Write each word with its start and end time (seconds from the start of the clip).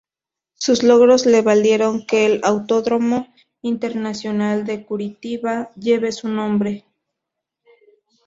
Sus 0.55 0.81
logros 0.81 1.27
le 1.27 1.43
valieron 1.43 2.07
que 2.07 2.25
el 2.25 2.41
Autódromo 2.43 3.31
Internacional 3.61 4.65
de 4.65 4.83
Curitiba 4.83 5.69
lleve 5.75 6.11
su 6.11 6.27
nombre. 6.27 6.87